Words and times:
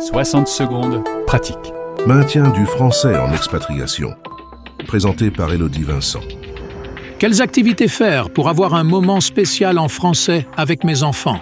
60 0.00 0.46
secondes, 0.46 1.02
pratique. 1.26 1.72
Maintien 2.06 2.50
du 2.50 2.66
français 2.66 3.16
en 3.16 3.32
expatriation. 3.32 4.14
Présenté 4.86 5.30
par 5.30 5.52
Elodie 5.52 5.84
Vincent. 5.84 6.20
Quelles 7.18 7.40
activités 7.40 7.88
faire 7.88 8.30
pour 8.30 8.50
avoir 8.50 8.74
un 8.74 8.84
moment 8.84 9.20
spécial 9.20 9.78
en 9.78 9.88
français 9.88 10.46
avec 10.56 10.84
mes 10.84 11.02
enfants? 11.02 11.40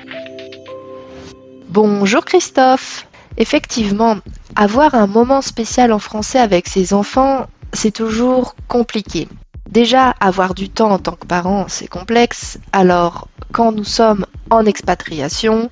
Bonjour 1.71 2.25
Christophe. 2.25 3.09
Effectivement, 3.39 4.19
avoir 4.55 4.95
un 4.95 5.09
moment 5.09 5.43
spécial 5.43 5.93
en 5.93 5.99
français 5.99 6.39
avec 6.39 6.69
ses 6.69 6.95
enfants, 6.95 7.47
c'est 7.73 7.91
toujours 7.91 8.55
compliqué. 8.69 9.27
Déjà, 9.69 10.11
avoir 10.21 10.55
du 10.55 10.69
temps 10.69 10.91
en 10.91 10.99
tant 10.99 11.17
que 11.17 11.27
parent, 11.27 11.65
c'est 11.67 11.89
complexe. 11.89 12.59
Alors, 12.73 13.27
quand 13.53 13.73
nous 13.73 13.85
sommes 13.85 14.27
en 14.51 14.65
expatriation, 14.65 15.71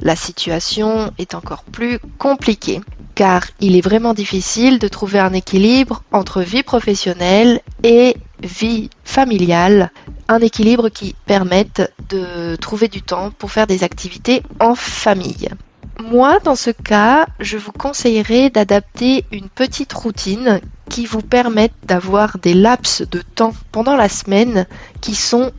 la 0.00 0.16
situation 0.16 1.12
est 1.18 1.34
encore 1.34 1.64
plus 1.64 1.98
compliquée 2.18 2.80
car 3.16 3.44
il 3.60 3.76
est 3.76 3.80
vraiment 3.80 4.12
difficile 4.12 4.78
de 4.78 4.88
trouver 4.88 5.18
un 5.18 5.32
équilibre 5.32 6.02
entre 6.12 6.42
vie 6.42 6.62
professionnelle 6.62 7.60
et 7.82 8.14
vie 8.42 8.90
familiale, 9.04 9.90
un 10.28 10.40
équilibre 10.40 10.90
qui 10.90 11.16
permette 11.24 11.92
de 12.10 12.56
trouver 12.56 12.88
du 12.88 13.00
temps 13.00 13.30
pour 13.30 13.50
faire 13.50 13.66
des 13.66 13.84
activités 13.84 14.42
en 14.60 14.74
famille. 14.74 15.48
Moi, 15.98 16.40
dans 16.44 16.56
ce 16.56 16.70
cas, 16.70 17.26
je 17.40 17.56
vous 17.56 17.72
conseillerais 17.72 18.50
d'adapter 18.50 19.24
une 19.32 19.48
petite 19.48 19.94
routine 19.94 20.60
qui 20.90 21.06
vous 21.06 21.22
permette 21.22 21.72
d'avoir 21.84 22.38
des 22.38 22.52
laps 22.52 23.02
de 23.10 23.22
temps 23.22 23.54
pendant 23.72 23.96
la 23.96 24.10
semaine 24.10 24.66
qui 25.00 25.14
sont 25.14 25.52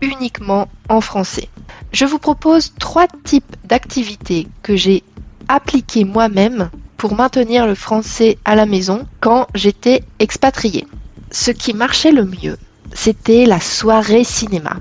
uniquement 0.00 0.68
en 0.88 1.00
français. 1.00 1.48
Je 1.94 2.06
vous 2.06 2.18
propose 2.18 2.72
trois 2.80 3.06
types 3.22 3.54
d'activités 3.62 4.48
que 4.64 4.74
j'ai 4.74 5.04
appliquées 5.46 6.02
moi-même 6.02 6.68
pour 6.96 7.14
maintenir 7.14 7.68
le 7.68 7.76
français 7.76 8.36
à 8.44 8.56
la 8.56 8.66
maison 8.66 9.06
quand 9.20 9.46
j'étais 9.54 10.02
expatriée. 10.18 10.88
Ce 11.30 11.52
qui 11.52 11.72
marchait 11.72 12.10
le 12.10 12.24
mieux, 12.24 12.58
c'était 12.92 13.46
la 13.46 13.60
soirée 13.60 14.24
cinéma. 14.24 14.72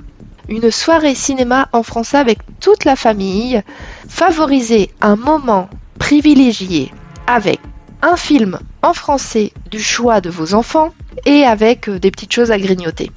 Une 0.50 0.72
soirée 0.72 1.14
cinéma 1.14 1.70
en 1.72 1.84
français 1.84 2.18
avec 2.18 2.40
toute 2.60 2.84
la 2.84 2.96
famille, 2.96 3.62
favoriser 4.10 4.90
un 5.00 5.16
moment 5.16 5.70
privilégié 6.00 6.92
avec 7.28 7.60
un 8.02 8.16
film 8.16 8.58
en 8.82 8.94
français 8.94 9.54
du 9.70 9.80
choix 9.80 10.20
de 10.20 10.32
vos 10.32 10.56
enfants 10.56 10.92
et 11.28 11.44
avec 11.44 11.92
des 11.92 12.10
petites 12.10 12.34
choses 12.34 12.50
à 12.50 12.58
grignoter. 12.58 13.12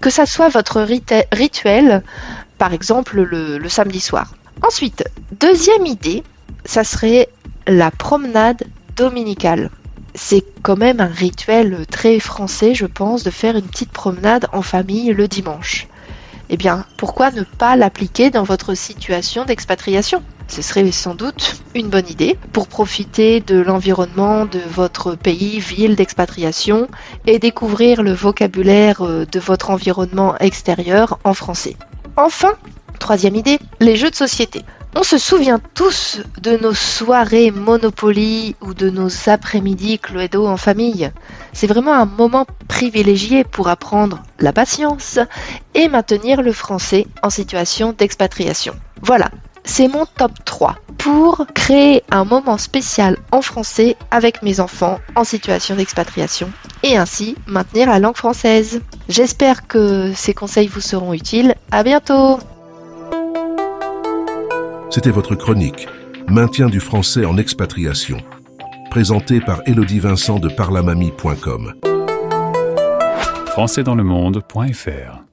Que 0.00 0.08
ça 0.08 0.24
soit 0.24 0.48
votre 0.48 0.80
rituel, 1.32 2.04
par 2.60 2.74
exemple 2.74 3.22
le, 3.22 3.68
samedi 3.70 4.00
soir. 4.00 4.34
Ensuite, 4.62 5.02
deuxième 5.40 5.86
idée, 5.86 6.22
ça 6.66 6.84
serait 6.84 7.30
la 7.66 7.90
promenade 7.90 8.64
dominicale. 8.96 9.70
C'est 10.14 10.44
quand 10.60 10.76
même 10.76 11.00
un 11.00 11.06
rituel 11.06 11.86
très 11.90 12.20
français, 12.20 12.74
je 12.74 12.84
pense, 12.84 13.24
de 13.24 13.30
faire 13.30 13.56
une 13.56 13.66
petite 13.66 13.92
promenade 13.92 14.46
en 14.52 14.60
famille 14.60 15.14
le 15.14 15.26
dimanche. 15.26 15.88
Eh 16.50 16.58
bien, 16.58 16.84
pourquoi 16.98 17.30
ne 17.30 17.44
pas 17.44 17.76
l'appliquer 17.76 18.28
dans 18.28 18.42
votre 18.42 18.74
situation 18.74 19.46
d'expatriation? 19.46 20.22
Ce 20.46 20.60
serait 20.60 20.90
sans 20.90 21.14
doute 21.14 21.62
une 21.74 21.88
bonne 21.88 22.08
idée 22.08 22.36
pour 22.52 22.68
profiter 22.68 23.40
de 23.40 23.58
l'environnement 23.58 24.44
de 24.44 24.60
votre 24.68 25.14
pays, 25.14 25.60
ville 25.60 25.96
d'expatriation 25.96 26.88
et 27.26 27.38
découvrir 27.38 28.02
le 28.02 28.12
vocabulaire 28.12 29.00
euh, 29.00 29.24
de 29.24 29.40
votre 29.40 29.70
environnement 29.70 30.36
extérieur 30.38 31.20
en 31.24 31.32
français. 31.32 31.76
Enfin, 32.22 32.52
troisième 32.98 33.34
idée, 33.34 33.58
les 33.80 33.96
jeux 33.96 34.10
de 34.10 34.14
société. 34.14 34.62
On 34.94 35.02
se 35.02 35.16
souvient 35.16 35.58
tous 35.72 36.20
de 36.38 36.58
nos 36.58 36.74
soirées 36.74 37.50
Monopoly 37.50 38.56
ou 38.60 38.74
de 38.74 38.90
nos 38.90 39.08
après-midi 39.26 39.98
Cluedo 39.98 40.46
en 40.46 40.58
famille. 40.58 41.10
C'est 41.54 41.66
vraiment 41.66 41.94
un 41.94 42.04
moment 42.04 42.44
privilégié 42.68 43.42
pour 43.42 43.68
apprendre 43.68 44.22
la 44.38 44.52
patience 44.52 45.18
et 45.72 45.88
maintenir 45.88 46.42
le 46.42 46.52
français 46.52 47.06
en 47.22 47.30
situation 47.30 47.94
d'expatriation. 47.96 48.74
Voilà, 49.00 49.30
c'est 49.64 49.88
mon 49.88 50.04
top 50.04 50.32
3 50.44 50.76
pour 50.98 51.46
créer 51.54 52.02
un 52.10 52.24
moment 52.24 52.58
spécial 52.58 53.16
en 53.32 53.40
français 53.40 53.96
avec 54.10 54.42
mes 54.42 54.60
enfants 54.60 54.98
en 55.16 55.24
situation 55.24 55.74
d'expatriation 55.74 56.52
et 56.82 56.96
ainsi 56.96 57.36
maintenir 57.46 57.88
la 57.88 57.98
langue 57.98 58.16
française. 58.16 58.80
J'espère 59.08 59.66
que 59.66 60.12
ces 60.14 60.34
conseils 60.34 60.68
vous 60.68 60.80
seront 60.80 61.12
utiles. 61.12 61.54
À 61.70 61.82
bientôt! 61.82 62.38
C'était 64.90 65.10
votre 65.10 65.34
chronique 65.34 65.86
Maintien 66.28 66.68
du 66.68 66.80
français 66.80 67.24
en 67.24 67.36
expatriation, 67.36 68.18
présentée 68.90 69.40
par 69.40 69.62
Elodie 69.66 69.98
Vincent 69.98 70.38
de 70.38 70.48
parlamamie.com. 70.48 71.74
Françaisdanslemonde.fr 73.46 75.29